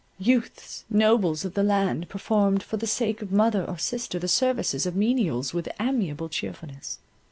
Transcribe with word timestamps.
Youths, 0.17 0.83
nobles 0.89 1.45
of 1.45 1.53
the 1.53 1.61
land, 1.61 2.09
performed 2.09 2.63
for 2.63 2.75
the 2.75 2.87
sake 2.87 3.21
of 3.21 3.31
mother 3.31 3.63
or 3.63 3.77
sister, 3.77 4.17
the 4.17 4.27
services 4.27 4.87
of 4.87 4.95
menials 4.95 5.53
with 5.53 5.69
amiable 5.79 6.27
cheerfulness. 6.27 6.97